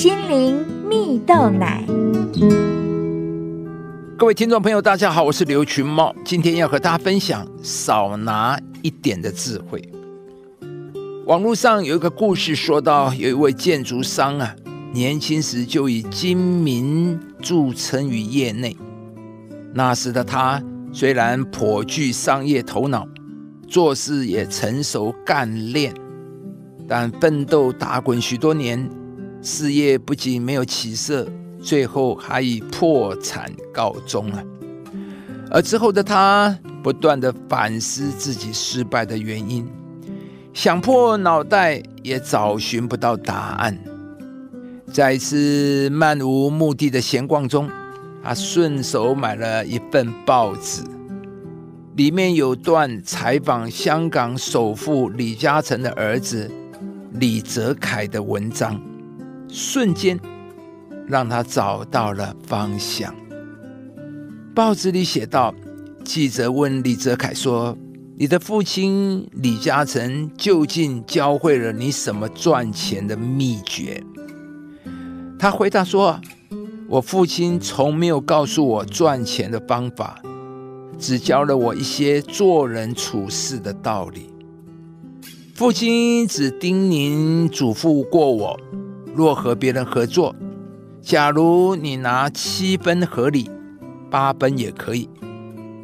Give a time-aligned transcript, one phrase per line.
[0.00, 1.84] 心灵蜜豆奶。
[4.16, 9.86] 各位听众朋友，大家好，我是刘群茂，今天要和大家分享少拿一点的智慧。
[11.26, 14.56] 网络上有一个故事，说到有一位建筑商啊，
[14.94, 18.74] 年轻时就以精明著称于业内。
[19.74, 20.62] 那时的他
[20.94, 23.06] 虽然颇具商业头脑，
[23.68, 25.92] 做事也成熟干练，
[26.88, 28.88] 但奋斗打滚许多年，
[29.42, 31.26] 事业不仅没有起色。
[31.62, 34.42] 最后还以破产告终了。
[35.50, 39.68] 而之后的他不断的反思自己失败的原因，
[40.54, 43.78] 想破脑袋也找寻不到答案。
[44.90, 47.68] 在一次漫无目的的闲逛中，
[48.24, 50.82] 他顺手买了一份报纸，
[51.94, 56.50] 里面有段采访香港首富李嘉诚的儿子
[57.12, 58.80] 李泽楷的文章，
[59.50, 60.18] 瞬间。
[61.10, 63.12] 让他找到了方向。
[64.54, 65.52] 报纸里写道：
[66.04, 67.76] 记者问李泽楷说
[68.16, 74.00] ：“你的父亲李嘉诚究竟教会了你什么赚钱的秘诀？”
[75.36, 76.20] 他回答说
[76.86, 80.22] ：“我父亲从没有告诉我赚钱的方法，
[80.96, 84.30] 只教了我一些做人处事的道理。
[85.56, 88.58] 父亲只叮咛嘱咐过我，
[89.14, 90.34] 若和别人合作。”
[91.02, 93.50] 假如你拿七分合理，
[94.10, 95.08] 八分也可以，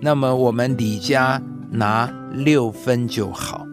[0.00, 3.64] 那么我们李家拿六分就好。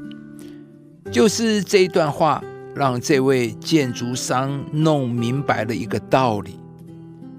[1.12, 2.44] 就是这一段话，
[2.76, 6.60] 让这位建筑商弄明白了一个道理，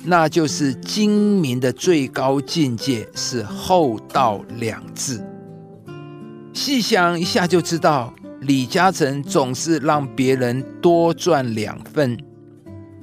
[0.04, 5.24] 那就是精明的最高境界是厚道两字。
[6.52, 8.12] 细想一下就知道，
[8.42, 12.18] 李嘉诚总是让别人多赚两份。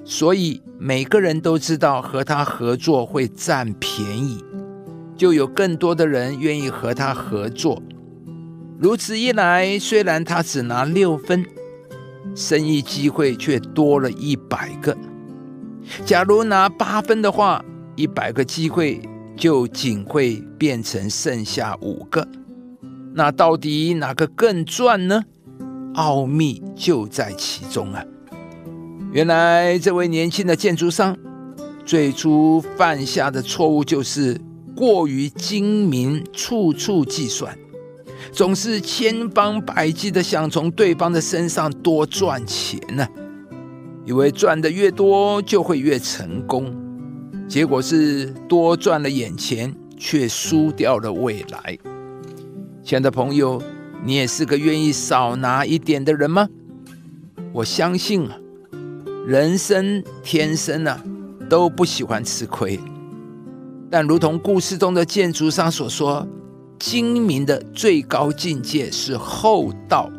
[0.03, 4.43] 所以每个人都知道和他合作会占便宜，
[5.15, 7.81] 就有更多的人愿意和他合作。
[8.79, 11.45] 如此一来，虽然他只拿六分，
[12.35, 14.97] 生意机会却多了一百个。
[16.05, 17.63] 假如拿八分的话，
[17.95, 19.01] 一百个机会
[19.37, 22.27] 就仅会变成剩下五个。
[23.19, 25.21] 那到底哪个更赚呢？
[25.95, 28.01] 奥秘就在其中啊！
[29.11, 31.17] 原来这位年轻的建筑商
[31.85, 34.39] 最初犯下的错误就是
[34.73, 37.53] 过于精明，处处计算，
[38.31, 43.05] 总是千方百计的想从对方的身上多赚钱呢。
[44.05, 46.73] 以为赚的越多就会越成功，
[47.49, 51.77] 结果是多赚了眼前，却输掉了未来。
[52.89, 53.61] 亲爱的朋友，
[54.03, 56.49] 你也是个愿意少拿一点的人吗？
[57.53, 58.35] 我相信啊。
[59.27, 60.99] 人生天生啊，
[61.47, 62.79] 都不喜欢吃亏。
[63.91, 66.27] 但如同故事中的建筑商所说，
[66.79, 70.09] 精明的最高境界是厚道。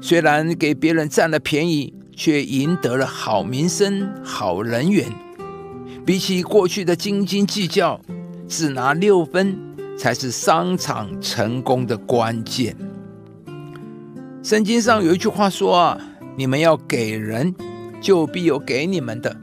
[0.00, 5.12] 虽然给别人占了便宜，却赢得了好名声、好人缘。
[6.06, 8.00] 比起过去的斤斤计较，
[8.46, 9.58] 只拿六分
[9.98, 12.76] 才是商场成功的关键。
[14.42, 15.98] 圣经上有一句话说啊
[16.36, 17.54] ：“你们要给人。”
[18.04, 19.34] 就必有给你们的，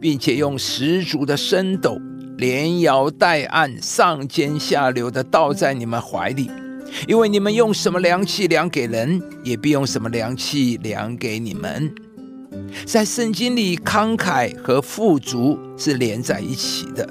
[0.00, 1.96] 并且用十足的深斗，
[2.38, 6.50] 连摇带按，上尖下流的倒在你们怀里，
[7.06, 11.94] 因为你们用什么量器量给人，也必用什么量器量给你们。
[12.84, 17.08] 在圣经里，慷慨和富足是连在一起的，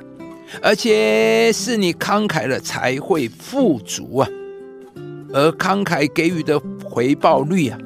[0.61, 4.29] 而且是你慷慨了才会富足啊。
[5.33, 7.77] 而慷慨给予的回报率啊，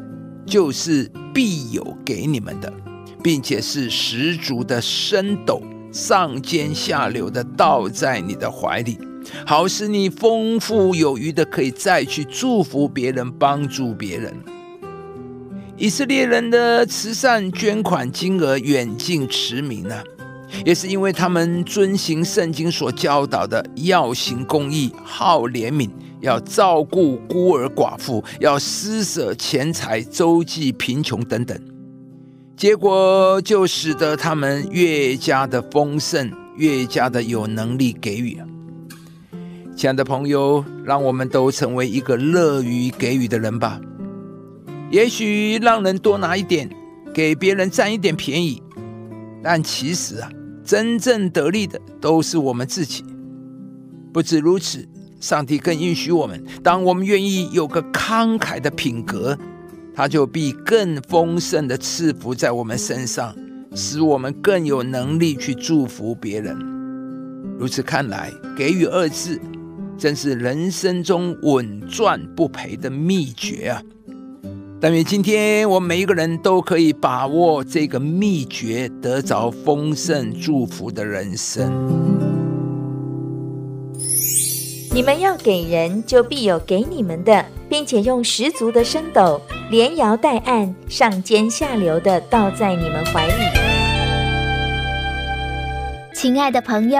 [0.45, 2.71] 就是必有给你们的。
[3.23, 5.63] 并且是十足的升斗，
[5.93, 8.99] 上尖下流的倒在你的怀里，
[9.45, 14.33] 好使你丰富有余的可以再去祝福别人，帮助别人。
[15.77, 20.03] 以色列人的慈善捐款金额远近驰名呢，
[20.65, 25.89] 也是因为他们遵行圣经所教导的，要行公义，好怜悯，
[26.21, 31.59] 要照顾孤儿寡妇，要施舍钱财，周济贫穷等等。
[32.55, 38.39] 结果就使得他们越加的丰盛，越加的有能力给予。
[39.75, 43.81] 亲爱的朋友，让我们都成为一个乐于给予的人吧。
[44.91, 46.69] 也许让人多拿一点，
[47.11, 48.61] 给别人占一点便宜，
[49.41, 50.29] 但其实啊，
[50.63, 53.03] 真正得利的都是我们自己。
[54.13, 54.87] 不止如此，
[55.19, 59.37] 上帝更允许我们，当我们愿意有个慷慨的品格。
[59.95, 63.35] 他就必更丰盛的赐福在我们身上，
[63.75, 66.57] 使我们更有能力去祝福别人。
[67.59, 69.39] 如此看来，给予二字
[69.95, 73.83] 真是人生中稳赚不赔的秘诀啊！
[74.83, 81.71] 但愿今天我们每一个人都可以把握这个秘诀，得着丰盛祝福的人生。
[84.93, 89.39] 你们要给人，就必有给你们的，并且用十足的升斗，
[89.71, 93.33] 连摇带按，上尖下流的倒在你们怀里。
[96.13, 96.99] 亲爱的朋友，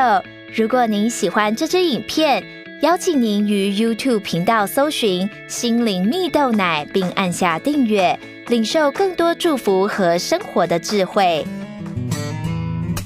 [0.56, 2.41] 如果您喜欢这支影片，
[2.83, 8.19] 邀请您于 YouTube 频道搜寻“心灵蜜豆奶”，并按下订阅，
[8.50, 11.45] 领受更多祝福和生活的智慧。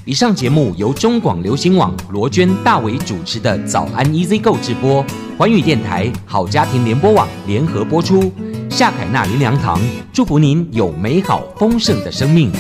[0.04, 5.06] 以上节目由中广流行网罗娟、大伟主持的《早安 EZ 购》直播，
[5.38, 8.34] 环宇电台好家庭联播网联合播出。
[8.72, 9.80] 夏凯娜林良堂
[10.12, 12.52] 祝福您有美好丰盛的生命。